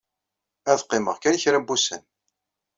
Ad 0.71 0.79
qqimeɣ 0.83 1.15
kan 1.19 1.39
kra 1.41 1.59
n 1.61 1.65
wussan. 1.67 2.03